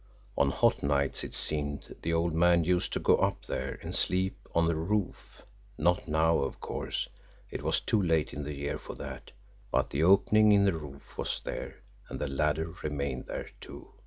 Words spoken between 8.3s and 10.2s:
in the year for that but the